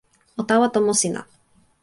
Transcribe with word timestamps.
o 0.39 0.41
tawa 0.49 0.67
tomo 0.73 0.93
sina. 1.01 1.21